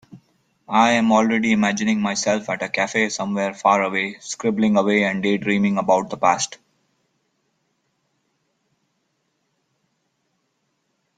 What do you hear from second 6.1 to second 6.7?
past.